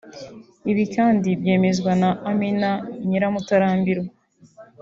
[0.71, 2.71] Ibi kandi byemezwa na Amina
[3.07, 4.11] Nyiramutarambirwa